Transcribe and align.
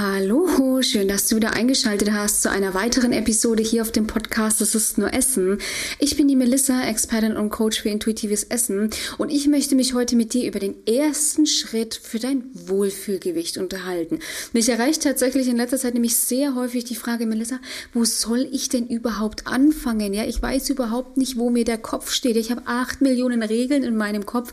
Hallo, 0.00 0.80
schön, 0.80 1.08
dass 1.08 1.26
du 1.26 1.34
wieder 1.34 1.54
eingeschaltet 1.54 2.12
hast 2.12 2.42
zu 2.42 2.50
einer 2.52 2.72
weiteren 2.72 3.12
Episode 3.12 3.64
hier 3.64 3.82
auf 3.82 3.90
dem 3.90 4.06
Podcast 4.06 4.60
Das 4.60 4.76
ist 4.76 4.96
nur 4.96 5.12
Essen. 5.12 5.58
Ich 5.98 6.16
bin 6.16 6.28
die 6.28 6.36
Melissa, 6.36 6.84
Expertin 6.84 7.36
und 7.36 7.50
Coach 7.50 7.82
für 7.82 7.88
intuitives 7.88 8.44
Essen 8.44 8.90
und 9.18 9.30
ich 9.30 9.48
möchte 9.48 9.74
mich 9.74 9.94
heute 9.94 10.14
mit 10.14 10.34
dir 10.34 10.46
über 10.46 10.60
den 10.60 10.76
ersten 10.86 11.46
Schritt 11.46 11.96
für 12.00 12.20
dein 12.20 12.44
Wohlfühlgewicht 12.54 13.58
unterhalten. 13.58 14.20
Mich 14.52 14.68
erreicht 14.68 15.02
tatsächlich 15.02 15.48
in 15.48 15.56
letzter 15.56 15.78
Zeit 15.78 15.94
nämlich 15.94 16.14
sehr 16.14 16.54
häufig 16.54 16.84
die 16.84 16.94
Frage, 16.94 17.26
Melissa, 17.26 17.58
wo 17.92 18.04
soll 18.04 18.48
ich 18.52 18.68
denn 18.68 18.86
überhaupt 18.86 19.48
anfangen? 19.48 20.14
Ja, 20.14 20.26
ich 20.26 20.40
weiß 20.40 20.70
überhaupt 20.70 21.16
nicht, 21.16 21.38
wo 21.38 21.50
mir 21.50 21.64
der 21.64 21.78
Kopf 21.78 22.12
steht. 22.12 22.36
Ich 22.36 22.52
habe 22.52 22.62
acht 22.66 23.00
Millionen 23.00 23.42
Regeln 23.42 23.82
in 23.82 23.96
meinem 23.96 24.26
Kopf 24.26 24.52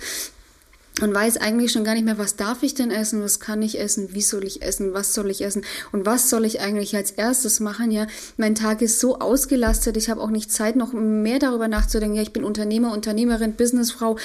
und 1.02 1.14
weiß 1.14 1.38
eigentlich 1.38 1.72
schon 1.72 1.84
gar 1.84 1.94
nicht 1.94 2.06
mehr, 2.06 2.18
was 2.18 2.36
darf 2.36 2.64
ich 2.64 2.74
denn 2.74 2.92
essen, 2.92 3.22
was 3.22 3.40
kann 3.40 3.62
ich 3.62 3.80
essen, 3.80 4.10
wie 4.14 4.22
soll 4.22 4.46
ich 4.46 4.62
essen, 4.62 4.94
was 4.94 5.14
soll 5.14 5.30
ich 5.30 5.44
essen 5.44 5.64
und 5.92 6.06
was 6.06 6.30
soll 6.30 6.46
ich 6.46 6.62
eigentlich 6.62 6.96
als 6.96 7.12
erstes 7.12 7.60
machen. 7.60 7.92
Ja, 7.92 8.08
mein 8.38 8.56
Tag 8.56 8.82
ist 8.82 9.00
so 9.00 9.20
ausgelastet, 9.20 9.98
ich 9.98 10.10
habe 10.10 10.22
auch 10.22 10.30
nicht 10.30 10.52
Zeit, 10.52 10.76
noch 10.76 10.94
mehr 10.94 11.40
darüber 11.40 11.68
nachzudenken. 11.68 12.16
Ja, 12.16 12.22
ich 12.22 12.34
bin 12.34 12.44
Unternehmer, 12.44 12.94
Unternehmerin, 12.94 13.54
Businessfrau. 13.54 14.18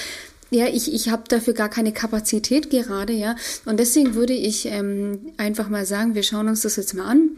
Ja, 0.51 0.67
ich, 0.67 0.93
ich 0.93 1.11
habe 1.11 1.25
dafür 1.29 1.55
gar 1.55 1.69
keine 1.69 1.93
Kapazität 1.93 2.71
gerade, 2.71 3.13
ja. 3.13 3.37
Und 3.65 3.79
deswegen 3.79 4.15
würde 4.15 4.33
ich 4.33 4.67
ähm, 4.67 5.33
einfach 5.37 5.69
mal 5.69 5.87
sagen, 5.87 6.15
wir 6.15 6.25
schauen 6.25 6.49
uns 6.49 6.63
das 6.63 6.77
jetzt 6.77 6.95
mal 6.95 7.07
an 7.07 7.31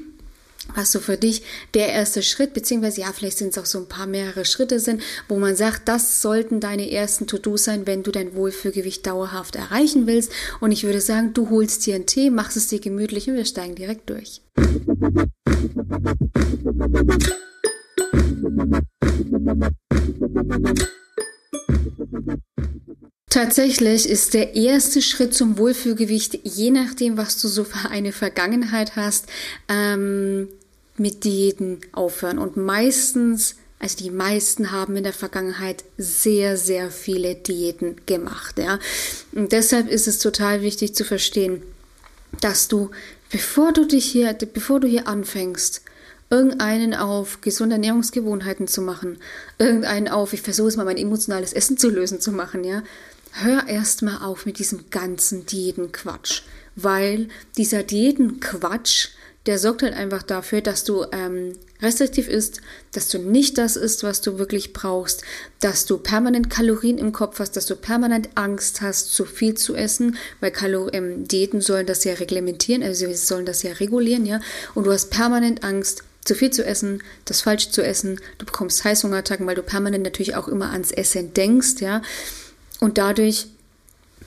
was 0.75 0.93
so 0.93 1.01
für 1.01 1.16
dich 1.16 1.43
der 1.75 1.89
erste 1.89 2.23
Schritt, 2.23 2.55
beziehungsweise 2.55 3.02
ja, 3.02 3.12
vielleicht 3.12 3.39
sind 3.39 3.48
es 3.48 3.59
auch 3.59 3.66
so 3.66 3.79
ein 3.79 3.89
paar 3.89 4.07
mehrere 4.07 4.45
Schritte 4.45 4.80
sind, 4.80 5.02
wo 5.29 5.38
man 5.38 5.57
sagt, 5.57 5.88
das 5.88 6.23
sollten 6.23 6.61
deine 6.61 6.91
ersten 6.91 7.27
To-Dos 7.27 7.65
sein, 7.65 7.87
wenn 7.87 8.02
du 8.02 8.11
dein 8.11 8.35
Wohlfühlgewicht 8.35 9.07
dauerhaft 9.07 9.57
erreichen 9.57 10.07
willst. 10.07 10.33
Und 10.61 10.73
ich 10.73 10.85
würde 10.85 11.01
sagen, 11.01 11.35
du 11.35 11.51
holst 11.51 11.87
dir 11.87 11.95
einen 11.95 12.07
Tee, 12.07 12.30
machst 12.30 12.57
es 12.57 12.69
dir 12.69 12.80
gemütlich 12.80 13.29
und 13.29 13.37
wir 13.37 13.45
steigen 13.45 13.75
direkt 13.75 14.09
durch. 14.11 14.41
Tatsächlich 23.33 24.07
ist 24.11 24.35
der 24.35 24.57
erste 24.57 25.01
Schritt 25.01 25.33
zum 25.33 25.57
Wohlfühlgewicht, 25.57 26.41
je 26.43 26.71
nachdem, 26.71 27.16
was 27.16 27.41
du 27.41 27.49
so 27.49 27.65
für 27.65 27.89
eine 27.89 28.13
Vergangenheit 28.13 28.95
hast, 28.95 29.24
ähm, 29.71 30.49
mit 30.99 31.24
Diäten 31.24 31.80
aufhören. 31.93 32.37
Und 32.37 32.59
meistens, 32.59 33.55
also 33.79 33.97
die 33.97 34.11
meisten 34.11 34.71
haben 34.71 34.97
in 34.97 35.05
der 35.05 35.15
Vergangenheit 35.15 35.83
sehr, 35.97 36.59
sehr 36.59 36.91
viele 36.91 37.35
Diäten 37.35 37.97
gemacht. 38.05 38.59
Ja? 38.59 38.79
Und 39.33 39.52
deshalb 39.52 39.89
ist 39.89 40.09
es 40.09 40.19
total 40.19 40.61
wichtig 40.61 40.95
zu 40.95 41.02
verstehen, 41.02 41.63
dass 42.43 42.69
du, 42.69 42.91
bevor 43.30 43.73
du 43.73 43.87
dich 43.87 44.05
hier, 44.05 44.35
bevor 44.35 44.79
du 44.79 44.87
hier 44.87 45.09
anfängst, 45.09 45.80
irgendeinen 46.29 46.93
auf 46.93 47.41
gesunde 47.41 47.77
Ernährungsgewohnheiten 47.77 48.69
zu 48.69 48.83
machen, 48.83 49.17
irgendeinen 49.59 50.09
auf, 50.09 50.35
ich 50.35 50.43
versuche 50.43 50.69
es 50.69 50.77
mal 50.77 50.85
mein 50.85 50.99
emotionales 50.99 51.55
Essen 51.55 51.79
zu 51.79 51.89
lösen 51.89 52.21
zu 52.21 52.33
machen, 52.33 52.65
ja, 52.65 52.83
hör 53.33 53.66
erstmal 53.66 54.23
auf 54.23 54.47
mit 54.47 54.59
diesem 54.59 54.91
ganzen 54.91 55.47
Diätenquatsch, 55.47 56.43
weil 56.77 57.29
dieser 57.57 57.83
Diätenquatsch, 57.83 59.09
der 59.47 59.59
sorgt 59.59 59.83
halt 59.83 59.95
einfach 59.95 60.23
dafür, 60.23 60.61
dass 60.61 60.85
du 60.85 61.05
ähm, 61.11 61.55
restriktiv 61.80 62.29
isst, 62.29 62.61
dass 62.93 63.09
du 63.09 63.19
nicht 63.19 63.59
das 63.59 63.77
isst, 63.77 64.05
was 64.05 64.21
du 64.21 64.39
wirklich 64.39 64.72
brauchst, 64.72 65.22
dass 65.61 65.84
du 65.84 65.99
permanent 65.99 66.49
Kalorien 66.49 66.99
im 66.99 67.12
Kopf 67.12 67.41
hast, 67.41 67.56
dass 67.56 67.66
du 67.66 67.75
permanent 67.75 68.28
Angst 68.37 68.83
hast, 68.83 69.12
zu 69.12 69.25
viel 69.25 69.55
zu 69.55 69.75
essen, 69.75 70.17
weil 70.41 70.53
Kalor 70.53 70.94
ähm, 70.94 71.27
Diäten 71.27 71.61
sollen 71.61 71.87
das 71.87 72.05
ja 72.05 72.15
reglementieren, 72.15 72.84
also 72.84 73.06
sie 73.06 73.15
sollen 73.15 73.47
das 73.47 73.65
ja 73.65 73.72
regulieren, 73.72 74.27
ja, 74.27 74.41
und 74.75 74.84
du 74.84 74.93
hast 74.93 75.11
permanent 75.11 75.65
Angst, 75.65 76.05
zu 76.25 76.37
viel 76.37 76.50
zu 76.50 76.65
essen, 76.65 77.03
das 77.25 77.41
falsch 77.41 77.71
zu 77.71 77.83
essen, 77.83 78.21
du 78.39 78.47
bekommst 78.47 78.84
Heißhungerattacken, 78.84 79.44
weil 79.44 79.56
du 79.56 79.62
permanent 79.62 80.05
natürlich 80.05 80.37
auch 80.37 80.47
immer 80.47 80.71
ans 80.71 80.93
Essen 80.93 81.34
denkst, 81.34 81.81
ja. 81.81 82.01
Und 82.82 82.98
dadurch 82.98 83.47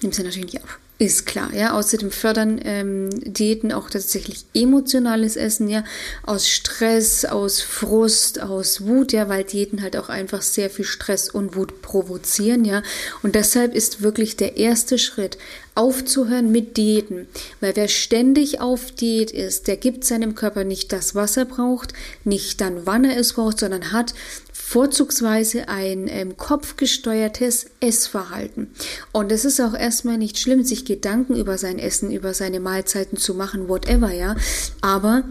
nimmst 0.01 0.17
du 0.17 0.23
natürlich 0.23 0.53
nicht 0.53 0.63
ab. 0.63 0.79
Ist 0.97 1.25
klar, 1.25 1.53
ja. 1.53 1.73
Außerdem 1.73 2.09
fördern 2.09 2.57
ähm, 2.63 3.09
Diäten 3.21 3.73
auch 3.73 3.89
tatsächlich 3.89 4.45
emotionales 4.53 5.35
Essen, 5.35 5.67
ja, 5.67 5.83
aus 6.23 6.47
Stress, 6.47 7.25
aus 7.25 7.59
Frust, 7.59 8.41
aus 8.41 8.85
Wut, 8.85 9.11
ja, 9.11 9.27
weil 9.27 9.43
Diäten 9.43 9.81
halt 9.81 9.97
auch 9.97 10.07
einfach 10.07 10.41
sehr 10.41 10.69
viel 10.69 10.85
Stress 10.85 11.29
und 11.29 11.57
Wut 11.57 11.81
provozieren, 11.81 12.63
ja. 12.63 12.81
Und 13.23 13.35
deshalb 13.35 13.75
ist 13.75 14.03
wirklich 14.03 14.37
der 14.37 14.55
erste 14.55 14.97
Schritt, 14.97 15.37
aufzuhören 15.75 16.51
mit 16.51 16.77
Diäten. 16.77 17.27
Weil 17.59 17.75
wer 17.75 17.87
ständig 17.87 18.61
auf 18.61 18.91
Diät 18.91 19.31
ist, 19.31 19.67
der 19.67 19.77
gibt 19.77 20.05
seinem 20.05 20.33
Körper 20.33 20.63
nicht 20.63 20.91
das, 20.91 21.13
was 21.13 21.37
er 21.37 21.45
braucht, 21.45 21.93
nicht 22.23 22.61
dann, 22.61 22.85
wann 22.85 23.03
er 23.03 23.17
es 23.17 23.33
braucht, 23.33 23.59
sondern 23.59 23.91
hat 23.91 24.13
vorzugsweise 24.53 25.69
ein 25.69 26.07
ähm, 26.07 26.37
kopfgesteuertes 26.37 27.67
Essverhalten. 27.81 28.71
Und 29.11 29.31
es 29.31 29.45
ist 29.45 29.59
auch 29.59 29.75
erstmal 29.75 30.17
nicht 30.17 30.39
schlimm, 30.39 30.63
sich 30.63 30.85
Gedanken 30.85 31.35
über 31.35 31.57
sein 31.59 31.77
Essen, 31.77 32.11
über 32.11 32.33
seine 32.33 32.59
Mahlzeiten 32.59 33.17
zu 33.17 33.35
machen, 33.35 33.69
whatever, 33.69 34.11
ja. 34.11 34.35
Aber 34.81 35.23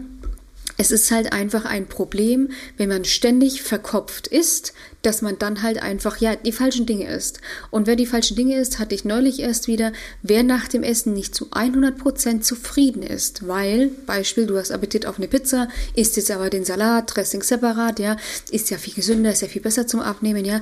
es 0.77 0.91
ist 0.91 1.11
halt 1.11 1.33
einfach 1.33 1.65
ein 1.65 1.87
Problem, 1.87 2.49
wenn 2.77 2.89
man 2.89 3.05
ständig 3.05 3.61
verkopft 3.61 4.27
ist, 4.27 4.73
dass 5.05 5.21
man 5.21 5.37
dann 5.37 5.61
halt 5.61 5.81
einfach, 5.81 6.17
ja, 6.17 6.35
die 6.35 6.51
falschen 6.51 6.85
Dinge 6.85 7.07
isst. 7.07 7.39
Und 7.71 7.87
wer 7.87 7.95
die 7.95 8.05
falschen 8.05 8.35
Dinge 8.35 8.59
isst, 8.59 8.79
hatte 8.79 8.95
ich 8.95 9.05
neulich 9.05 9.39
erst 9.39 9.67
wieder, 9.67 9.91
wer 10.21 10.43
nach 10.43 10.67
dem 10.67 10.83
Essen 10.83 11.13
nicht 11.13 11.35
zu 11.35 11.45
100% 11.51 12.41
zufrieden 12.41 13.03
ist, 13.03 13.47
weil, 13.47 13.89
Beispiel, 14.05 14.47
du 14.47 14.57
hast 14.57 14.71
Appetit 14.71 15.05
auf 15.05 15.17
eine 15.17 15.27
Pizza, 15.27 15.67
isst 15.95 16.17
jetzt 16.17 16.31
aber 16.31 16.49
den 16.49 16.65
Salat, 16.65 17.15
Dressing 17.15 17.43
separat, 17.43 17.99
ja, 17.99 18.17
ist 18.51 18.69
ja 18.69 18.77
viel 18.77 18.93
gesünder, 18.93 19.31
ist 19.31 19.41
ja 19.41 19.47
viel 19.47 19.61
besser 19.61 19.87
zum 19.87 19.99
Abnehmen, 20.01 20.45
ja, 20.45 20.61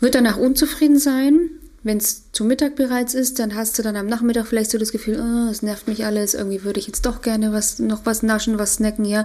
wird 0.00 0.14
danach 0.14 0.36
unzufrieden 0.36 0.98
sein, 0.98 1.50
wenn 1.82 1.98
es 1.98 2.30
zu 2.32 2.44
Mittag 2.44 2.76
bereits 2.76 3.14
ist, 3.14 3.38
dann 3.38 3.54
hast 3.54 3.78
du 3.78 3.82
dann 3.82 3.96
am 3.96 4.06
Nachmittag 4.06 4.46
vielleicht 4.46 4.70
so 4.70 4.78
das 4.78 4.92
Gefühl, 4.92 5.18
oh, 5.18 5.50
es 5.50 5.62
nervt 5.62 5.88
mich 5.88 6.04
alles, 6.04 6.34
irgendwie 6.34 6.62
würde 6.62 6.78
ich 6.78 6.86
jetzt 6.86 7.06
doch 7.06 7.22
gerne 7.22 7.52
was, 7.52 7.78
noch 7.78 8.04
was 8.04 8.22
naschen, 8.22 8.58
was 8.58 8.74
snacken, 8.74 9.04
ja. 9.04 9.24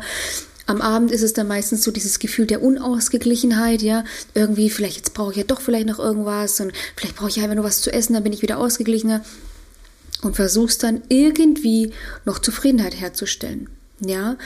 Am 0.68 0.82
Abend 0.82 1.12
ist 1.12 1.22
es 1.22 1.34
dann 1.34 1.48
meistens 1.48 1.84
so 1.84 1.92
dieses 1.92 2.20
Gefühl 2.20 2.48
der 2.48 2.64
Unausgeglichenheit, 2.64 3.82
ja. 3.82 4.04
Irgendwie, 4.34 4.70
vielleicht 4.70 4.98
jetzt 4.98 5.14
brauche 5.14 5.32
ich 5.32 5.38
ja 5.38 5.44
doch 5.44 5.62
vielleicht 5.62 5.88
noch 5.88 6.00
irgendwas 6.00 6.60
und 6.60 6.72
vielleicht 6.96 7.16
brauche 7.16 7.30
ich 7.30 7.40
einfach 7.40 7.56
nur 7.56 7.64
was 7.64 7.82
zu 7.82 7.92
essen, 7.94 8.14
dann 8.14 8.24
bin 8.24 8.34
ich 8.34 8.42
wieder 8.42 8.58
ausgeglichener. 8.58 9.24
Und 10.22 10.36
versuchst 10.36 10.82
dann 10.82 11.04
irgendwie 11.10 11.92
noch 12.24 12.40
Zufriedenheit 12.40 13.00
herzustellen, 13.00 13.70
ja. 14.00 14.38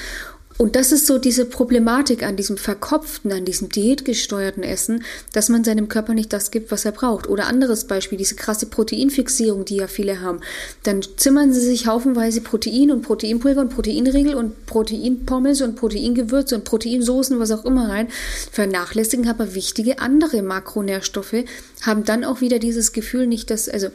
Und 0.61 0.75
das 0.75 0.91
ist 0.91 1.07
so 1.07 1.19
diese 1.19 1.45
Problematik 1.45 2.21
an 2.21 2.35
diesem 2.35 2.57
verkopften, 2.57 3.31
an 3.31 3.45
diesem 3.45 3.69
diätgesteuerten 3.69 4.61
Essen, 4.61 5.05
dass 5.31 5.47
man 5.47 5.63
seinem 5.63 5.87
Körper 5.87 6.13
nicht 6.13 6.33
das 6.33 6.51
gibt, 6.51 6.69
was 6.69 6.83
er 6.83 6.91
braucht. 6.91 7.29
Oder 7.29 7.47
anderes 7.47 7.85
Beispiel, 7.85 8.17
diese 8.17 8.35
krasse 8.35 8.65
Proteinfixierung, 8.65 9.63
die 9.63 9.77
ja 9.77 9.87
viele 9.87 10.19
haben. 10.19 10.41
Dann 10.83 11.01
zimmern 11.15 11.53
sie 11.53 11.61
sich 11.61 11.87
haufenweise 11.87 12.41
Protein 12.41 12.91
und 12.91 13.03
Proteinpulver 13.03 13.61
und 13.61 13.69
Proteinriegel 13.69 14.35
und 14.35 14.65
Proteinpommes 14.65 15.61
und 15.61 15.77
Proteingewürze 15.77 16.55
und 16.55 16.65
Proteinsoßen, 16.65 17.39
was 17.39 17.51
auch 17.51 17.63
immer 17.63 17.87
rein, 17.87 18.09
vernachlässigen 18.51 19.29
aber 19.29 19.55
wichtige 19.55 19.99
andere 19.99 20.41
Makronährstoffe, 20.41 21.45
haben 21.83 22.03
dann 22.03 22.25
auch 22.25 22.41
wieder 22.41 22.59
dieses 22.59 22.91
Gefühl 22.91 23.27
nicht, 23.27 23.49
dass, 23.49 23.69
also 23.69 23.91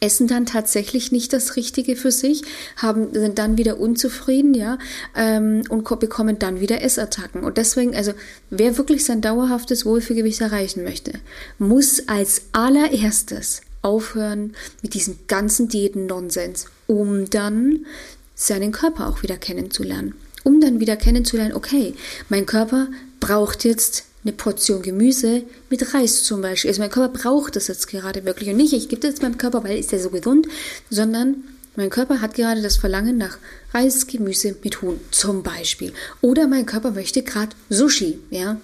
essen 0.00 0.28
dann 0.28 0.46
tatsächlich 0.46 1.10
nicht 1.12 1.32
das 1.32 1.56
Richtige 1.56 1.96
für 1.96 2.12
sich, 2.12 2.42
haben, 2.76 3.12
sind 3.12 3.38
dann 3.38 3.58
wieder 3.58 3.80
unzufrieden, 3.80 4.54
ja, 4.54 4.78
ähm, 5.16 5.64
und 5.68 5.88
bekommen 5.98 6.38
dann 6.38 6.60
wieder 6.60 6.82
Essattacken. 6.82 7.42
Und 7.42 7.56
deswegen, 7.56 7.94
also, 7.96 8.12
wer 8.50 8.78
wirklich 8.78 9.04
sein 9.04 9.20
dauerhaftes 9.20 9.84
Wohlfühlgewicht 9.84 10.40
erreichen 10.40 10.84
möchte, 10.84 11.12
muss 11.58 12.08
als 12.08 12.42
allererstes 12.52 13.62
aufhören 13.82 14.54
mit 14.82 14.94
diesem 14.94 15.18
ganzen 15.26 15.68
Diäten-Nonsens, 15.68 16.66
um 16.86 17.28
dann 17.30 17.86
seinen 18.34 18.72
Körper 18.72 19.08
auch 19.08 19.22
wieder 19.22 19.36
kennenzulernen. 19.36 20.14
Um 20.44 20.60
dann 20.60 20.80
wieder 20.80 20.96
kennenzulernen, 20.96 21.54
okay, 21.54 21.94
mein 22.28 22.46
Körper 22.46 22.88
braucht 23.20 23.64
jetzt 23.64 24.04
eine 24.28 24.36
Portion 24.36 24.82
Gemüse 24.82 25.42
mit 25.70 25.94
Reis 25.94 26.22
zum 26.22 26.42
Beispiel. 26.42 26.68
Also 26.70 26.82
mein 26.82 26.90
Körper 26.90 27.18
braucht 27.18 27.56
das 27.56 27.68
jetzt 27.68 27.88
gerade 27.88 28.24
wirklich 28.24 28.50
und 28.50 28.56
nicht, 28.58 28.74
ich 28.74 28.88
gebe 28.88 29.00
das 29.00 29.22
meinem 29.22 29.38
Körper, 29.38 29.64
weil 29.64 29.78
ist 29.78 29.90
der 29.90 30.00
so 30.00 30.10
gesund, 30.10 30.46
sondern 30.90 31.44
mein 31.76 31.90
Körper 31.90 32.20
hat 32.20 32.34
gerade 32.34 32.60
das 32.60 32.76
Verlangen 32.76 33.16
nach 33.16 33.38
Reis, 33.72 34.06
Gemüse 34.06 34.54
mit 34.62 34.82
Huhn 34.82 35.00
zum 35.10 35.42
Beispiel. 35.42 35.92
Oder 36.20 36.46
mein 36.46 36.66
Körper 36.66 36.90
möchte 36.90 37.22
gerade 37.22 37.56
Sushi, 37.70 38.18
ja. 38.30 38.60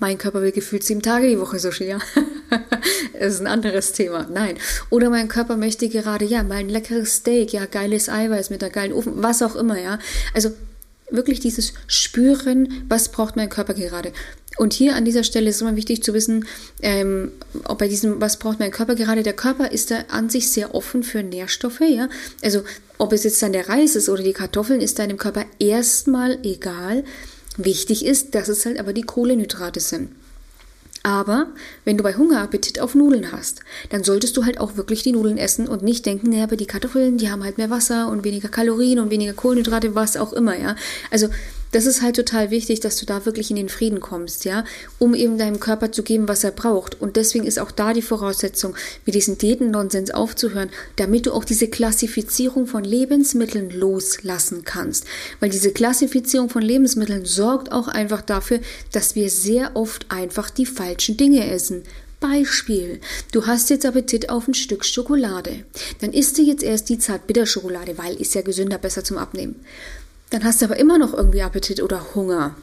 Mein 0.00 0.18
Körper 0.18 0.42
will 0.42 0.50
gefühlt 0.50 0.82
sieben 0.82 1.00
Tage 1.00 1.28
die 1.28 1.38
Woche 1.38 1.60
Sushi, 1.60 1.84
ja. 1.84 1.98
das 3.18 3.34
ist 3.34 3.40
ein 3.40 3.46
anderes 3.46 3.92
Thema. 3.92 4.26
Nein. 4.30 4.58
Oder 4.90 5.10
mein 5.10 5.28
Körper 5.28 5.56
möchte 5.56 5.88
gerade, 5.88 6.24
ja, 6.24 6.42
mal 6.42 6.56
ein 6.56 6.68
leckeres 6.68 7.16
Steak, 7.16 7.52
ja, 7.52 7.66
geiles 7.66 8.08
Eiweiß 8.08 8.50
mit 8.50 8.62
einer 8.62 8.72
geilen 8.72 8.92
Ofen, 8.92 9.12
was 9.16 9.40
auch 9.40 9.54
immer, 9.54 9.78
ja. 9.78 9.98
Also 10.34 10.50
wirklich 11.12 11.40
dieses 11.40 11.72
Spüren, 11.86 12.84
was 12.88 13.10
braucht 13.10 13.36
mein 13.36 13.48
Körper 13.48 13.74
gerade. 13.74 14.12
Und 14.58 14.72
hier 14.72 14.96
an 14.96 15.04
dieser 15.04 15.24
Stelle 15.24 15.50
ist 15.50 15.62
immer 15.62 15.76
wichtig 15.76 16.02
zu 16.02 16.12
wissen, 16.12 16.46
ähm, 16.82 17.32
ob 17.64 17.78
bei 17.78 17.88
diesem, 17.88 18.20
was 18.20 18.38
braucht 18.38 18.60
mein 18.60 18.70
Körper 18.70 18.94
gerade, 18.94 19.22
der 19.22 19.32
Körper 19.32 19.70
ist 19.72 19.90
da 19.90 20.04
an 20.08 20.28
sich 20.28 20.50
sehr 20.50 20.74
offen 20.74 21.02
für 21.02 21.22
Nährstoffe, 21.22 21.80
ja. 21.80 22.08
Also 22.42 22.62
ob 22.98 23.12
es 23.12 23.24
jetzt 23.24 23.42
dann 23.42 23.52
der 23.52 23.68
Reis 23.68 23.96
ist 23.96 24.08
oder 24.08 24.22
die 24.22 24.34
Kartoffeln, 24.34 24.80
ist 24.80 24.98
deinem 24.98 25.16
Körper 25.16 25.44
erstmal 25.58 26.38
egal. 26.42 27.04
Wichtig 27.56 28.04
ist, 28.04 28.34
dass 28.34 28.48
es 28.48 28.66
halt 28.66 28.78
aber 28.78 28.92
die 28.92 29.02
Kohlenhydrate 29.02 29.80
sind. 29.80 30.10
Aber 31.02 31.48
wenn 31.84 31.96
du 31.96 32.04
bei 32.04 32.14
Hunger 32.14 32.40
Appetit 32.40 32.80
auf 32.80 32.94
Nudeln 32.94 33.32
hast, 33.32 33.60
dann 33.90 34.04
solltest 34.04 34.36
du 34.36 34.44
halt 34.44 34.60
auch 34.60 34.76
wirklich 34.76 35.02
die 35.02 35.12
Nudeln 35.12 35.36
essen 35.36 35.66
und 35.66 35.82
nicht 35.82 36.06
denken, 36.06 36.30
naja, 36.30 36.44
aber 36.44 36.56
die 36.56 36.66
Kartoffeln, 36.66 37.18
die 37.18 37.30
haben 37.30 37.42
halt 37.42 37.58
mehr 37.58 37.70
Wasser 37.70 38.08
und 38.08 38.22
weniger 38.24 38.48
Kalorien 38.48 39.00
und 39.00 39.10
weniger 39.10 39.32
Kohlenhydrate, 39.32 39.94
was 39.94 40.16
auch 40.16 40.32
immer, 40.32 40.56
ja. 40.56 40.76
Also 41.10 41.28
das 41.72 41.86
ist 41.86 42.02
halt 42.02 42.16
total 42.16 42.50
wichtig, 42.50 42.80
dass 42.80 42.96
du 42.96 43.06
da 43.06 43.26
wirklich 43.26 43.50
in 43.50 43.56
den 43.56 43.68
Frieden 43.68 44.00
kommst, 44.00 44.44
ja, 44.44 44.64
um 44.98 45.14
eben 45.14 45.38
deinem 45.38 45.58
Körper 45.58 45.90
zu 45.90 46.02
geben, 46.02 46.28
was 46.28 46.44
er 46.44 46.52
braucht. 46.52 47.00
Und 47.00 47.16
deswegen 47.16 47.46
ist 47.46 47.58
auch 47.58 47.70
da 47.70 47.92
die 47.92 48.02
Voraussetzung, 48.02 48.76
mit 49.04 49.14
diesen 49.14 49.38
Diäten-Nonsens 49.38 50.12
aufzuhören, 50.12 50.70
damit 50.96 51.26
du 51.26 51.32
auch 51.32 51.44
diese 51.44 51.68
Klassifizierung 51.68 52.66
von 52.66 52.84
Lebensmitteln 52.84 53.70
loslassen 53.70 54.62
kannst. 54.64 55.04
Weil 55.40 55.50
diese 55.50 55.72
Klassifizierung 55.72 56.48
von 56.48 56.62
Lebensmitteln 56.62 57.24
sorgt 57.24 57.72
auch 57.72 57.88
einfach 57.88 58.22
dafür, 58.22 58.60
dass 58.92 59.14
wir 59.14 59.30
sehr 59.30 59.74
oft 59.74 60.06
einfach 60.10 60.50
die 60.50 60.66
falschen 60.66 61.16
Dinge 61.16 61.50
essen. 61.50 61.82
Beispiel, 62.20 63.00
du 63.32 63.46
hast 63.46 63.68
jetzt 63.68 63.84
Appetit 63.84 64.30
auf 64.30 64.46
ein 64.46 64.54
Stück 64.54 64.84
Schokolade. 64.84 65.64
Dann 66.00 66.12
isst 66.12 66.38
du 66.38 66.42
jetzt 66.42 66.62
erst 66.62 66.88
die 66.88 66.98
Zartbitterschokolade, 66.98 67.98
weil 67.98 68.14
ist 68.14 68.36
ja 68.36 68.42
gesünder, 68.42 68.78
besser 68.78 69.02
zum 69.02 69.18
Abnehmen. 69.18 69.56
Dann 70.32 70.44
hast 70.44 70.62
du 70.62 70.64
aber 70.64 70.78
immer 70.78 70.96
noch 70.96 71.12
irgendwie 71.12 71.42
Appetit 71.42 71.82
oder 71.82 72.14
Hunger. 72.14 72.56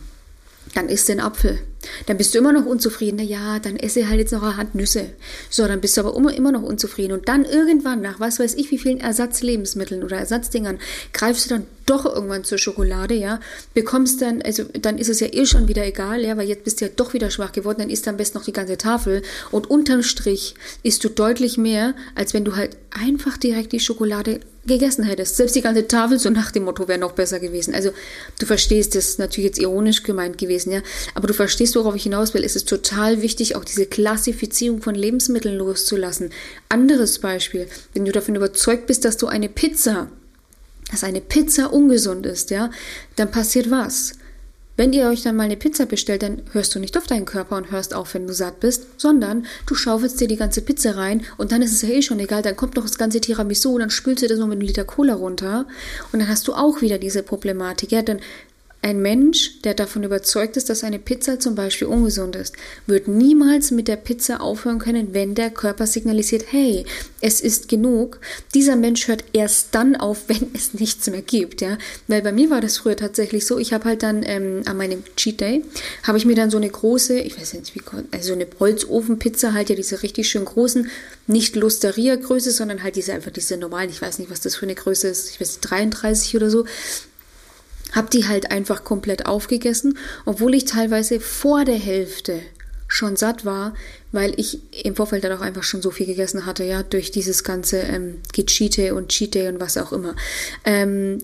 Dann 0.74 0.90
isst 0.90 1.08
den 1.08 1.20
Apfel. 1.20 1.60
Dann 2.06 2.18
bist 2.18 2.34
du 2.34 2.40
immer 2.40 2.52
noch 2.52 2.66
unzufrieden. 2.66 3.20
Ja, 3.20 3.60
dann 3.60 3.78
esse 3.78 4.10
halt 4.10 4.20
jetzt 4.20 4.32
noch 4.32 4.44
eine 4.44 4.58
Hand 4.58 4.76
Nüsse. 4.76 5.12
So, 5.50 5.68
dann 5.68 5.82
bist 5.82 5.98
du 5.98 6.02
aber 6.02 6.16
immer, 6.16 6.34
immer 6.34 6.52
noch 6.52 6.64
unzufrieden. 6.64 7.14
Und 7.14 7.28
dann 7.28 7.46
irgendwann, 7.46 8.02
nach 8.02 8.20
was 8.20 8.40
weiß 8.40 8.56
ich, 8.56 8.72
wie 8.72 8.78
vielen 8.78 9.00
Ersatzlebensmitteln 9.00 10.04
oder 10.04 10.18
Ersatzdingern, 10.18 10.80
greifst 11.14 11.46
du 11.46 11.50
dann 11.50 11.66
doch 11.90 12.06
irgendwann 12.06 12.44
zur 12.44 12.60
Schokolade, 12.60 13.16
ja, 13.16 13.40
bekommst 13.74 14.22
dann, 14.22 14.42
also 14.44 14.64
dann 14.80 14.98
ist 15.00 15.10
es 15.10 15.20
ja 15.20 15.28
eh 15.32 15.46
schon 15.46 15.68
wieder 15.68 15.86
egal, 15.86 16.24
ja, 16.24 16.38
weil 16.38 16.48
jetzt 16.48 16.64
bist 16.64 16.82
du 16.82 16.86
ja 16.86 16.92
doch 16.96 17.14
wieder 17.14 17.32
schwach 17.32 17.52
geworden, 17.52 17.80
dann 17.80 17.90
isst 17.90 18.06
du 18.06 18.12
am 18.12 18.18
besten 18.18 18.38
noch 18.38 18.46
die 18.46 18.54
ganze 18.54 18.78
Tafel 18.78 19.24
und 19.50 19.70
unterm 19.70 20.04
Strich 20.04 20.54
isst 20.84 21.04
du 21.04 21.10
deutlich 21.10 21.58
mehr, 21.58 21.96
als 22.14 22.34
wenn 22.34 22.46
du 22.46 22.56
halt 22.56 22.78
einfach 22.92 23.38
direkt 23.38 23.72
die 23.72 23.80
Schokolade 23.80 24.40
gegessen 24.66 25.04
hättest. 25.04 25.38
Selbst 25.38 25.56
die 25.56 25.62
ganze 25.62 25.88
Tafel, 25.88 26.20
so 26.20 26.30
nach 26.30 26.52
dem 26.52 26.66
Motto, 26.66 26.88
wäre 26.88 27.00
noch 27.00 27.14
besser 27.14 27.40
gewesen. 27.40 27.74
Also 27.74 27.90
du 28.40 28.46
verstehst, 28.46 28.94
das 28.94 29.10
ist 29.10 29.20
natürlich 29.20 29.48
jetzt 29.48 29.60
ironisch 29.60 30.04
gemeint 30.04 30.38
gewesen, 30.38 30.72
ja, 30.72 30.82
aber 31.16 31.28
du 31.28 31.34
verstehst, 31.34 31.69
worauf 31.76 31.96
ich 31.96 32.04
hinaus 32.04 32.34
will. 32.34 32.44
Es 32.44 32.56
ist 32.56 32.68
total 32.68 33.22
wichtig, 33.22 33.56
auch 33.56 33.66
diese 33.66 33.86
Klassifizierung 33.86 34.82
von 34.82 34.96
Lebensmitteln 34.96 35.58
loszulassen. 35.58 36.32
Anderes 36.70 37.20
Beispiel, 37.20 37.68
wenn 37.94 38.06
du 38.06 38.12
davon 38.12 38.36
überzeugt 38.36 38.88
bist, 38.88 39.06
dass 39.06 39.18
du 39.18 39.28
eine 39.28 39.50
Pizza 39.50 40.10
dass 40.92 41.04
eine 41.04 41.22
Pizza 41.22 41.72
ungesund 41.72 42.26
ist, 42.26 42.50
ja, 42.50 42.72
dann 43.16 43.32
passiert 43.32 43.70
was? 43.72 44.14
Wenn 44.76 44.94
ihr 44.94 45.08
euch 45.08 45.24
dann 45.24 45.36
mal 45.36 45.44
eine 45.44 45.58
Pizza 45.58 45.86
bestellt, 45.86 46.24
dann 46.24 46.42
hörst 46.54 46.74
du 46.74 46.80
nicht 46.80 46.98
auf 46.98 47.06
deinen 47.06 47.26
Körper 47.26 47.58
und 47.58 47.70
hörst 47.70 47.94
auf, 47.94 48.14
wenn 48.14 48.28
du 48.28 48.34
satt 48.34 48.62
bist, 48.62 48.88
sondern 48.96 49.46
du 49.66 49.76
schaufelst 49.76 50.22
dir 50.22 50.28
die 50.30 50.38
ganze 50.38 50.62
Pizza 50.62 50.96
rein 50.96 51.26
und 51.38 51.52
dann 51.52 51.62
ist 51.62 51.74
es 51.74 51.82
ja 51.82 51.90
eh 51.90 52.02
schon 52.02 52.20
egal, 52.20 52.44
dann 52.44 52.56
kommt 52.56 52.78
noch 52.78 52.84
das 52.84 52.98
ganze 52.98 53.20
Tiramisu, 53.20 53.78
dann 53.78 53.90
spülst 53.90 54.24
du 54.24 54.28
das 54.28 54.38
nur 54.38 54.48
mit 54.48 54.58
einem 54.58 54.68
Liter 54.68 54.86
Cola 54.86 55.16
runter 55.16 55.68
und 56.14 56.20
dann 56.20 56.30
hast 56.30 56.48
du 56.48 56.54
auch 56.54 56.82
wieder 56.82 56.98
diese 56.98 57.24
Problematik. 57.24 57.92
Ja, 57.92 58.02
dann 58.04 58.22
ein 58.82 59.02
Mensch, 59.02 59.60
der 59.62 59.74
davon 59.74 60.04
überzeugt 60.04 60.56
ist, 60.56 60.70
dass 60.70 60.86
eine 60.86 61.00
Pizza 61.00 61.40
zum 61.40 61.54
Beispiel 61.54 61.88
ungesund 61.88 62.38
ist, 62.38 62.56
wird 62.88 63.10
niemals 63.10 63.72
mit 63.72 63.90
der 63.90 63.98
Pizza 63.98 64.40
aufhören 64.40 64.80
können, 64.80 65.14
wenn 65.14 65.36
der 65.36 65.50
Körper 65.50 65.86
signalisiert, 65.86 66.46
hey, 66.50 66.86
es 67.20 67.42
ist 67.42 67.68
genug. 67.68 68.22
Dieser 68.54 68.78
Mensch 68.78 69.10
hört 69.10 69.26
erst 69.34 69.76
dann 69.76 69.98
auf, 69.98 70.24
wenn 70.28 70.52
es 70.54 70.74
nichts 70.74 71.10
mehr 71.10 71.22
gibt, 71.22 71.60
ja. 71.60 71.78
Weil 72.08 72.22
bei 72.22 72.32
mir 72.32 72.50
war 72.50 72.62
das 72.62 72.78
früher 72.78 72.96
tatsächlich 72.96 73.46
so, 73.46 73.60
ich 73.60 73.74
habe 73.74 73.86
halt 73.86 74.02
dann 74.02 74.24
ähm, 74.24 74.62
an 74.66 74.78
meinem 74.78 75.04
Cheat 75.18 75.42
Day, 75.42 75.64
habe 76.04 76.18
ich 76.18 76.26
mir 76.26 76.36
dann 76.36 76.50
so 76.50 76.58
eine 76.58 76.70
große, 76.70 77.20
ich 77.20 77.40
weiß 77.40 77.56
nicht 77.56 77.76
wie, 77.76 77.82
also 78.12 78.34
eine 78.34 78.48
Holzofenpizza, 78.60 79.54
halt 79.54 79.70
ja 79.70 79.76
diese 79.76 80.04
richtig 80.04 80.30
schön 80.30 80.46
großen, 80.46 80.90
nicht 81.28 81.56
Lusteria-Größe, 81.58 82.52
sondern 82.52 82.82
halt 82.82 82.96
diese 82.96 83.14
einfach 83.14 83.32
diese 83.32 83.58
normalen, 83.58 83.90
ich 83.90 84.02
weiß 84.02 84.20
nicht, 84.20 84.32
was 84.32 84.40
das 84.40 84.56
für 84.56 84.66
eine 84.66 84.76
Größe 84.76 85.10
ist, 85.10 85.32
ich 85.32 85.42
weiß 85.42 85.50
nicht, 85.50 85.70
33 85.70 86.36
oder 86.38 86.50
so, 86.50 86.66
hab 87.94 88.10
die 88.12 88.28
halt 88.28 88.52
einfach 88.52 88.84
komplett 88.84 89.26
aufgegessen, 89.26 89.98
obwohl 90.26 90.54
ich 90.54 90.66
teilweise 90.66 91.20
vor 91.20 91.66
der 91.66 91.78
Hälfte 91.78 92.42
schon 92.88 93.16
satt 93.16 93.46
war, 93.46 93.74
weil 94.12 94.34
ich 94.38 94.60
im 94.84 94.96
Vorfeld 94.96 95.24
dann 95.24 95.38
auch 95.38 95.42
einfach 95.42 95.64
schon 95.64 95.82
so 95.82 95.92
viel 95.92 96.08
gegessen 96.08 96.46
hatte, 96.46 96.64
ja, 96.64 96.84
durch 96.84 97.12
dieses 97.12 97.44
ganze 97.44 97.78
ähm, 97.78 98.16
Gecheate 98.34 98.96
und 98.96 99.10
Cheat 99.10 99.36
Day 99.36 99.48
und 99.48 99.60
was 99.60 99.78
auch 99.78 99.94
immer. 99.94 100.16
Ähm, 100.66 101.20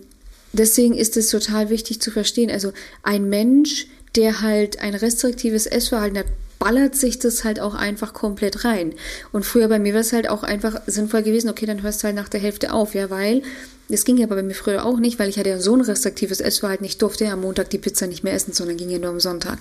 deswegen 0.53 0.93
ist 0.93 1.17
es 1.17 1.29
total 1.29 1.69
wichtig 1.69 2.01
zu 2.01 2.11
verstehen. 2.11 2.51
Also 2.51 2.71
ein 3.01 3.27
Mensch, 3.29 3.87
der 4.15 4.41
halt 4.41 4.79
ein 4.79 4.93
restriktives 4.93 5.65
Essverhalten 5.65 6.19
hat, 6.19 6.27
ballert 6.59 6.95
sich 6.95 7.19
das 7.19 7.43
halt 7.43 7.59
auch 7.59 7.73
einfach 7.73 8.13
komplett 8.13 8.63
rein. 8.63 8.93
Und 9.31 9.45
früher 9.45 9.67
bei 9.67 9.79
mir 9.79 9.93
war 9.93 10.01
es 10.01 10.13
halt 10.13 10.29
auch 10.29 10.43
einfach 10.43 10.81
sinnvoll 10.87 11.23
gewesen, 11.23 11.49
okay, 11.49 11.65
dann 11.65 11.81
hörst 11.81 12.01
du 12.01 12.05
halt 12.05 12.15
nach 12.15 12.29
der 12.29 12.39
Hälfte 12.39 12.73
auf, 12.73 12.95
ja, 12.95 13.09
weil 13.09 13.41
das 13.89 14.05
ging 14.05 14.17
ja 14.17 14.27
bei 14.27 14.41
mir 14.41 14.53
früher 14.53 14.85
auch 14.85 14.99
nicht, 14.99 15.19
weil 15.19 15.29
ich 15.29 15.37
hatte 15.37 15.49
ja 15.49 15.59
so 15.59 15.75
ein 15.75 15.81
restriktives 15.81 16.39
Essverhalten. 16.39 16.85
Ich 16.85 16.97
durfte 16.97 17.25
ja 17.25 17.33
am 17.33 17.41
Montag 17.41 17.69
die 17.69 17.77
Pizza 17.77 18.07
nicht 18.07 18.23
mehr 18.23 18.33
essen, 18.33 18.53
sondern 18.53 18.77
ging 18.77 18.89
ja 18.89 18.97
nur 18.97 19.09
am 19.09 19.19
Sonntag. 19.19 19.59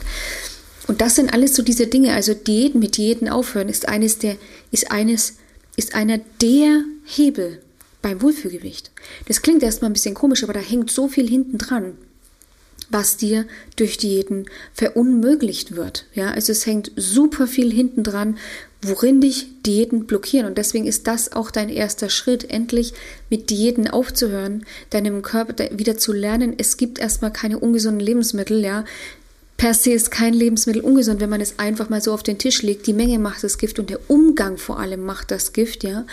Und 0.87 1.01
das 1.01 1.15
sind 1.15 1.33
alles 1.33 1.55
so 1.55 1.63
diese 1.63 1.87
Dinge. 1.87 2.15
Also 2.15 2.35
Diäten 2.35 2.81
mit 2.81 2.97
Diäten 2.97 3.29
aufhören 3.29 3.69
ist 3.69 3.89
eines 3.89 4.19
der, 4.19 4.37
ist 4.71 4.91
eines, 4.91 5.35
ist 5.77 5.95
einer 5.95 6.19
der 6.41 6.85
Hebel 7.05 7.61
beim 8.03 8.23
Wohlfühlgewicht. 8.23 8.91
Das 9.29 9.43
klingt 9.43 9.63
erstmal 9.63 9.91
ein 9.91 9.95
bisschen 9.95 10.15
komisch, 10.15 10.43
aber 10.43 10.53
da 10.53 10.61
hängt 10.61 10.91
so 10.91 11.09
viel 11.09 11.29
hinten 11.29 11.59
dran 11.59 11.97
was 12.91 13.17
dir 13.17 13.47
durch 13.77 13.99
Diäten 13.99 14.47
verunmöglicht 14.73 15.77
wird. 15.77 16.07
Ja, 16.15 16.31
also 16.31 16.53
es 16.53 16.67
hängt 16.67 16.93
super 16.97 17.47
viel 17.47 17.73
hinten 17.73 18.03
dran, 18.03 18.39
worin 18.83 19.21
dich 19.21 19.47
Diäten 19.65 20.07
blockieren. 20.07 20.47
Und 20.47 20.59
deswegen 20.59 20.87
ist 20.87 21.07
das 21.07 21.33
auch 21.33 21.51
dein 21.51 21.69
erster 21.69 22.11
Schritt, 22.11 22.51
endlich 22.51 22.93
mit 23.31 23.51
Diäten 23.51 23.89
aufzuhören, 23.89 24.65
deinem 24.91 25.23
Körper 25.23 25.71
wieder 25.77 25.97
zu 25.97 26.13
lernen, 26.13 26.55
es 26.59 26.77
gibt 26.77 26.99
erstmal 26.99 27.33
keine 27.33 27.59
ungesunden 27.59 28.01
Lebensmittel, 28.01 28.63
ja. 28.65 28.85
Per 29.57 29.73
se 29.73 29.93
ist 29.93 30.11
kein 30.11 30.35
Lebensmittel 30.35 30.83
ungesund, 30.83 31.21
wenn 31.21 31.31
man 31.31 31.41
es 31.41 31.61
einfach 31.61 31.89
mal 31.89 32.03
so 32.03 32.13
auf 32.13 32.25
den 32.25 32.39
Tisch 32.39 32.63
legt. 32.63 32.89
Die 32.89 32.93
Menge 32.93 33.21
macht 33.21 33.45
das 33.45 33.57
Gift 33.57 33.79
und 33.79 33.89
der 33.89 34.01
Umgang 34.09 34.59
vor 34.59 34.81
allem 34.81 35.05
macht 35.05 35.31
das 35.31 35.53
Gift, 35.53 35.85
ja 35.85 36.05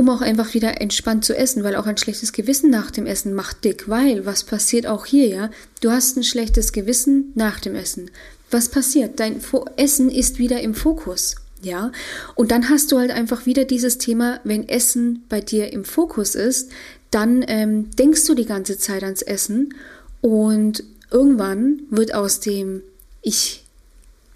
um 0.00 0.08
auch 0.08 0.22
einfach 0.22 0.54
wieder 0.54 0.80
entspannt 0.80 1.26
zu 1.26 1.36
essen, 1.36 1.62
weil 1.62 1.76
auch 1.76 1.84
ein 1.84 1.98
schlechtes 1.98 2.32
Gewissen 2.32 2.70
nach 2.70 2.90
dem 2.90 3.04
Essen 3.04 3.34
macht 3.34 3.64
dick, 3.64 3.86
weil 3.86 4.24
was 4.24 4.44
passiert 4.44 4.86
auch 4.86 5.04
hier, 5.04 5.28
ja? 5.28 5.50
Du 5.82 5.90
hast 5.90 6.16
ein 6.16 6.24
schlechtes 6.24 6.72
Gewissen 6.72 7.32
nach 7.34 7.60
dem 7.60 7.74
Essen. 7.74 8.10
Was 8.50 8.70
passiert? 8.70 9.20
Dein 9.20 9.42
Essen 9.76 10.08
ist 10.10 10.38
wieder 10.38 10.62
im 10.62 10.72
Fokus. 10.72 11.36
Ja, 11.60 11.92
und 12.34 12.50
dann 12.50 12.70
hast 12.70 12.90
du 12.90 12.98
halt 12.98 13.10
einfach 13.10 13.44
wieder 13.44 13.66
dieses 13.66 13.98
Thema, 13.98 14.40
wenn 14.42 14.66
Essen 14.70 15.22
bei 15.28 15.42
dir 15.42 15.70
im 15.70 15.84
Fokus 15.84 16.34
ist, 16.34 16.70
dann 17.10 17.44
ähm, 17.46 17.90
denkst 17.90 18.24
du 18.24 18.34
die 18.34 18.46
ganze 18.46 18.78
Zeit 18.78 19.02
ans 19.04 19.20
Essen 19.20 19.74
und 20.22 20.82
irgendwann 21.10 21.82
wird 21.90 22.14
aus 22.14 22.40
dem 22.40 22.80
Ich 23.20 23.66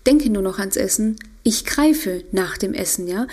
denke 0.04 0.28
nur 0.28 0.42
noch 0.42 0.58
ans 0.58 0.76
Essen, 0.76 1.16
ich 1.42 1.64
greife 1.64 2.22
nach 2.32 2.58
dem 2.58 2.74
Essen, 2.74 3.08
ja. 3.08 3.26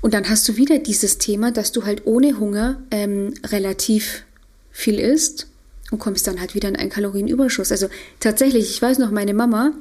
Und 0.00 0.14
dann 0.14 0.28
hast 0.28 0.48
du 0.48 0.56
wieder 0.56 0.78
dieses 0.78 1.18
Thema, 1.18 1.52
dass 1.52 1.72
du 1.72 1.84
halt 1.84 2.06
ohne 2.06 2.38
Hunger 2.38 2.82
ähm, 2.90 3.34
relativ 3.46 4.24
viel 4.70 4.98
isst 4.98 5.46
und 5.90 5.98
kommst 5.98 6.26
dann 6.26 6.40
halt 6.40 6.54
wieder 6.54 6.68
in 6.68 6.76
einen 6.76 6.90
Kalorienüberschuss. 6.90 7.70
Also 7.70 7.88
tatsächlich, 8.18 8.70
ich 8.70 8.80
weiß 8.80 8.98
noch, 8.98 9.10
meine 9.10 9.34
Mama 9.34 9.72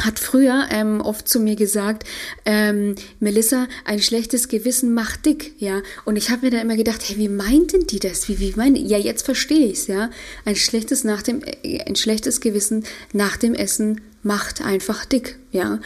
hat 0.00 0.18
früher 0.18 0.66
ähm, 0.70 1.00
oft 1.00 1.28
zu 1.28 1.38
mir 1.38 1.54
gesagt, 1.54 2.04
ähm, 2.46 2.94
Melissa, 3.20 3.68
ein 3.84 4.00
schlechtes 4.00 4.48
Gewissen 4.48 4.94
macht 4.94 5.26
dick, 5.26 5.54
ja. 5.58 5.82
Und 6.04 6.16
ich 6.16 6.30
habe 6.30 6.46
mir 6.46 6.50
dann 6.50 6.62
immer 6.62 6.76
gedacht, 6.76 7.02
hey, 7.06 7.18
wie 7.18 7.28
meinten 7.28 7.86
die 7.86 7.98
das? 7.98 8.28
Wie, 8.28 8.38
wie 8.38 8.54
meinen? 8.56 8.76
Ja, 8.86 8.98
jetzt 8.98 9.24
verstehe 9.24 9.66
ich's, 9.66 9.86
ja. 9.86 10.10
Ein 10.44 10.56
schlechtes 10.56 11.04
nach 11.04 11.22
dem, 11.22 11.42
äh, 11.62 11.80
ein 11.80 11.96
schlechtes 11.96 12.40
Gewissen 12.40 12.84
nach 13.12 13.36
dem 13.36 13.54
Essen 13.54 14.00
macht 14.22 14.64
einfach 14.64 15.04
dick, 15.04 15.38
ja. 15.50 15.78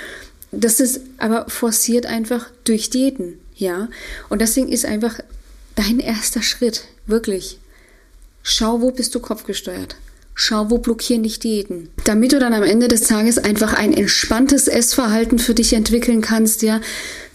Das 0.52 0.78
ist 0.78 1.00
aber 1.18 1.48
forciert 1.48 2.06
einfach 2.06 2.48
durch 2.64 2.90
Diäten. 2.90 3.38
Ja, 3.56 3.88
und 4.28 4.40
deswegen 4.40 4.68
ist 4.68 4.84
einfach 4.84 5.18
dein 5.74 5.98
erster 5.98 6.42
Schritt 6.42 6.84
wirklich, 7.06 7.58
schau, 8.42 8.82
wo 8.82 8.90
bist 8.90 9.14
du 9.14 9.20
kopfgesteuert. 9.20 9.96
Schau, 10.38 10.68
wo 10.68 10.76
blockieren 10.76 11.22
dich 11.22 11.38
Diäten. 11.38 11.88
Damit 12.04 12.32
du 12.32 12.38
dann 12.38 12.52
am 12.52 12.62
Ende 12.62 12.88
des 12.88 13.02
Tages 13.02 13.38
einfach 13.38 13.72
ein 13.72 13.94
entspanntes 13.94 14.68
Essverhalten 14.68 15.38
für 15.38 15.54
dich 15.54 15.72
entwickeln 15.72 16.20
kannst, 16.20 16.60
ja, 16.60 16.82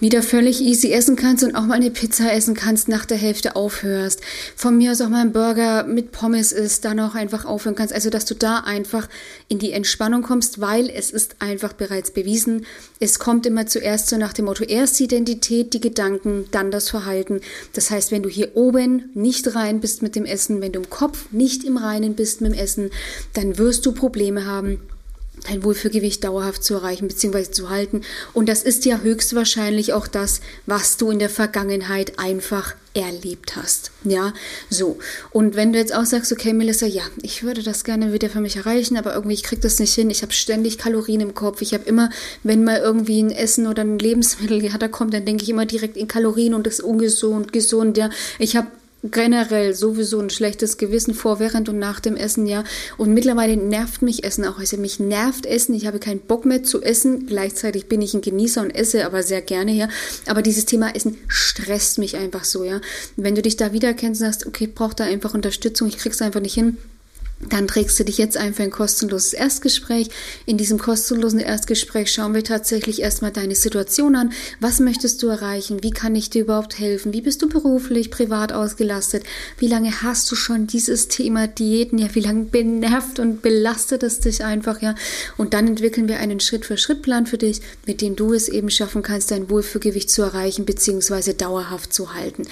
wieder 0.01 0.23
völlig 0.23 0.61
easy 0.61 0.91
essen 0.91 1.15
kannst 1.15 1.43
und 1.43 1.55
auch 1.55 1.65
mal 1.65 1.75
eine 1.75 1.91
Pizza 1.91 2.33
essen 2.33 2.55
kannst, 2.55 2.89
nach 2.89 3.05
der 3.05 3.17
Hälfte 3.17 3.55
aufhörst. 3.55 4.19
Von 4.55 4.77
mir 4.77 4.91
aus 4.91 4.99
auch 4.99 5.09
mal 5.09 5.21
ein 5.21 5.31
Burger 5.31 5.83
mit 5.83 6.11
Pommes 6.11 6.51
isst, 6.51 6.83
dann 6.83 6.99
auch 6.99 7.15
einfach 7.15 7.45
aufhören 7.45 7.75
kannst. 7.75 7.93
Also, 7.93 8.09
dass 8.09 8.25
du 8.25 8.33
da 8.33 8.59
einfach 8.59 9.07
in 9.47 9.59
die 9.59 9.71
Entspannung 9.71 10.23
kommst, 10.23 10.59
weil 10.59 10.89
es 10.89 11.11
ist 11.11 11.35
einfach 11.39 11.73
bereits 11.73 12.11
bewiesen. 12.11 12.65
Es 12.99 13.19
kommt 13.19 13.45
immer 13.45 13.67
zuerst 13.67 14.09
so 14.09 14.17
nach 14.17 14.33
dem 14.33 14.45
Motto, 14.45 14.63
erst 14.63 14.99
die 14.99 15.03
Identität, 15.05 15.73
die 15.73 15.81
Gedanken, 15.81 16.45
dann 16.51 16.71
das 16.71 16.89
Verhalten. 16.89 17.39
Das 17.73 17.91
heißt, 17.91 18.11
wenn 18.11 18.23
du 18.23 18.29
hier 18.29 18.55
oben 18.55 19.11
nicht 19.13 19.55
rein 19.55 19.79
bist 19.79 20.01
mit 20.01 20.15
dem 20.15 20.25
Essen, 20.25 20.61
wenn 20.61 20.71
du 20.71 20.79
im 20.79 20.89
Kopf 20.89 21.31
nicht 21.31 21.63
im 21.63 21.77
Reinen 21.77 22.15
bist 22.15 22.41
mit 22.41 22.53
dem 22.53 22.59
Essen, 22.59 22.89
dann 23.33 23.59
wirst 23.59 23.85
du 23.85 23.91
Probleme 23.91 24.47
haben 24.47 24.79
dein 25.47 25.63
Wohlfühlgewicht 25.63 26.23
dauerhaft 26.23 26.63
zu 26.63 26.75
erreichen 26.75 27.07
bzw. 27.07 27.51
zu 27.51 27.69
halten. 27.69 28.01
Und 28.33 28.49
das 28.49 28.63
ist 28.63 28.85
ja 28.85 28.99
höchstwahrscheinlich 28.99 29.93
auch 29.93 30.07
das, 30.07 30.41
was 30.65 30.97
du 30.97 31.11
in 31.11 31.19
der 31.19 31.29
Vergangenheit 31.29 32.19
einfach 32.19 32.75
erlebt 32.93 33.55
hast. 33.55 33.91
Ja, 34.03 34.33
so. 34.69 34.97
Und 35.31 35.55
wenn 35.55 35.71
du 35.71 35.79
jetzt 35.79 35.95
auch 35.95 36.03
sagst, 36.03 36.31
okay, 36.31 36.51
Melissa, 36.51 36.85
ja, 36.85 37.03
ich 37.21 37.43
würde 37.43 37.63
das 37.63 37.83
gerne 37.83 38.11
wieder 38.11 38.29
für 38.29 38.41
mich 38.41 38.57
erreichen, 38.57 38.97
aber 38.97 39.13
irgendwie 39.13 39.35
ich 39.35 39.43
krieg 39.43 39.61
das 39.61 39.79
nicht 39.79 39.93
hin. 39.93 40.09
Ich 40.09 40.23
habe 40.23 40.33
ständig 40.33 40.77
Kalorien 40.77 41.21
im 41.21 41.33
Kopf. 41.33 41.61
Ich 41.61 41.73
habe 41.73 41.85
immer, 41.85 42.09
wenn 42.43 42.63
mal 42.63 42.79
irgendwie 42.79 43.21
ein 43.21 43.31
Essen 43.31 43.67
oder 43.67 43.83
ein 43.83 43.97
Lebensmittel 43.97 44.63
ja, 44.63 44.77
da 44.77 44.87
kommt, 44.87 45.13
dann 45.13 45.25
denke 45.25 45.43
ich 45.43 45.49
immer 45.49 45.65
direkt 45.65 45.95
in 45.95 46.07
Kalorien 46.07 46.53
und 46.53 46.67
das 46.67 46.79
ungesund, 46.79 47.53
gesund. 47.53 47.97
Ja, 47.97 48.09
ich 48.39 48.55
habe 48.55 48.67
generell 49.03 49.73
sowieso 49.73 50.19
ein 50.19 50.29
schlechtes 50.29 50.77
Gewissen 50.77 51.13
vor, 51.13 51.39
während 51.39 51.69
und 51.69 51.79
nach 51.79 51.99
dem 51.99 52.15
Essen, 52.15 52.45
ja. 52.45 52.63
Und 52.97 53.13
mittlerweile 53.13 53.57
nervt 53.57 54.01
mich 54.01 54.23
Essen 54.23 54.45
auch. 54.45 54.59
Also 54.59 54.77
mich 54.77 54.99
nervt 54.99 55.45
Essen. 55.45 55.73
Ich 55.73 55.87
habe 55.87 55.99
keinen 55.99 56.19
Bock 56.19 56.45
mehr 56.45 56.63
zu 56.63 56.81
essen. 56.81 57.25
Gleichzeitig 57.25 57.87
bin 57.87 58.01
ich 58.01 58.13
ein 58.13 58.21
Genießer 58.21 58.61
und 58.61 58.71
esse 58.71 59.05
aber 59.05 59.23
sehr 59.23 59.41
gerne, 59.41 59.71
ja. 59.71 59.89
Aber 60.27 60.41
dieses 60.41 60.65
Thema 60.65 60.95
Essen 60.95 61.17
stresst 61.27 61.97
mich 61.97 62.17
einfach 62.17 62.43
so, 62.43 62.63
ja. 62.63 62.81
Wenn 63.15 63.35
du 63.35 63.41
dich 63.41 63.57
da 63.57 63.73
wiedererkennst 63.73 64.21
und 64.21 64.27
sagst, 64.27 64.45
okay, 64.45 64.65
ich 64.65 64.75
brauche 64.75 64.95
da 64.95 65.03
einfach 65.05 65.33
Unterstützung, 65.33 65.87
ich 65.87 65.97
krieg's 65.97 66.21
einfach 66.21 66.41
nicht 66.41 66.53
hin, 66.53 66.77
dann 67.49 67.67
trägst 67.67 67.99
du 67.99 68.05
dich 68.05 68.17
jetzt 68.17 68.37
einfach 68.37 68.63
ein 68.63 68.71
kostenloses 68.71 69.33
Erstgespräch. 69.33 70.09
In 70.45 70.57
diesem 70.57 70.77
kostenlosen 70.77 71.39
Erstgespräch 71.39 72.11
schauen 72.11 72.33
wir 72.33 72.43
tatsächlich 72.43 73.01
erstmal 73.01 73.31
deine 73.31 73.55
Situation 73.55 74.15
an. 74.15 74.31
Was 74.59 74.79
möchtest 74.79 75.21
du 75.23 75.27
erreichen? 75.27 75.83
Wie 75.83 75.91
kann 75.91 76.15
ich 76.15 76.29
dir 76.29 76.43
überhaupt 76.43 76.79
helfen? 76.79 77.13
Wie 77.13 77.21
bist 77.21 77.41
du 77.41 77.49
beruflich, 77.49 78.11
privat 78.11 78.53
ausgelastet? 78.53 79.23
Wie 79.57 79.67
lange 79.67 80.01
hast 80.01 80.31
du 80.31 80.35
schon 80.35 80.67
dieses 80.67 81.07
Thema 81.07 81.47
Diäten? 81.47 81.97
Ja, 81.97 82.13
wie 82.13 82.19
lange 82.19 82.45
benervt 82.45 83.19
und 83.19 83.41
belastet 83.41 84.03
es 84.03 84.19
dich 84.19 84.43
einfach? 84.43 84.81
Ja, 84.81 84.95
und 85.37 85.53
dann 85.53 85.67
entwickeln 85.67 86.07
wir 86.07 86.19
einen 86.19 86.39
Schritt-für-Schritt-Plan 86.39 87.25
für 87.25 87.37
dich, 87.37 87.61
mit 87.85 88.01
dem 88.01 88.15
du 88.15 88.33
es 88.33 88.49
eben 88.49 88.69
schaffen 88.69 89.01
kannst, 89.01 89.31
dein 89.31 89.49
Wohlfühlgewicht 89.49 90.09
zu 90.09 90.21
erreichen 90.21 90.65
bzw. 90.65 91.33
dauerhaft 91.33 91.93
zu 91.93 92.13
halten. 92.13 92.43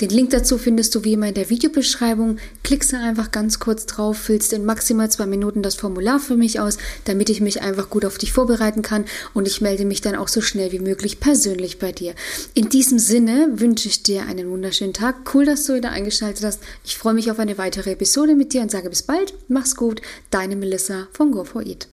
Den 0.00 0.10
Link 0.10 0.30
dazu 0.30 0.58
findest 0.58 0.94
du 0.94 1.04
wie 1.04 1.14
immer 1.14 1.28
in 1.28 1.34
der 1.34 1.50
Videobeschreibung. 1.50 2.38
Klickst 2.62 2.92
da 2.92 3.00
einfach 3.02 3.30
ganz 3.30 3.58
kurz 3.58 3.86
drauf, 3.86 4.18
füllst 4.38 4.52
in 4.52 4.64
maximal 4.64 5.10
zwei 5.10 5.26
Minuten 5.26 5.62
das 5.62 5.74
Formular 5.74 6.20
für 6.20 6.36
mich 6.36 6.60
aus, 6.60 6.78
damit 7.06 7.28
ich 7.28 7.40
mich 7.40 7.60
einfach 7.60 7.90
gut 7.90 8.04
auf 8.04 8.18
dich 8.18 8.32
vorbereiten 8.32 8.82
kann 8.82 9.04
und 9.34 9.48
ich 9.48 9.60
melde 9.60 9.84
mich 9.84 10.00
dann 10.00 10.14
auch 10.14 10.28
so 10.28 10.40
schnell 10.40 10.70
wie 10.70 10.78
möglich 10.78 11.18
persönlich 11.18 11.80
bei 11.80 11.90
dir. 11.90 12.14
In 12.54 12.68
diesem 12.68 13.00
Sinne 13.00 13.48
wünsche 13.54 13.88
ich 13.88 14.04
dir 14.04 14.26
einen 14.26 14.48
wunderschönen 14.48 14.92
Tag. 14.92 15.34
Cool, 15.34 15.44
dass 15.44 15.66
du 15.66 15.74
wieder 15.74 15.90
eingeschaltet 15.90 16.44
hast. 16.44 16.60
Ich 16.84 16.96
freue 16.96 17.14
mich 17.14 17.32
auf 17.32 17.40
eine 17.40 17.58
weitere 17.58 17.92
Episode 17.92 18.36
mit 18.36 18.52
dir 18.52 18.62
und 18.62 18.70
sage 18.70 18.88
bis 18.90 19.02
bald. 19.02 19.34
Mach's 19.48 19.74
gut. 19.74 20.00
Deine 20.30 20.54
Melissa 20.54 21.08
von 21.12 21.34
Go4Eat. 21.34 21.86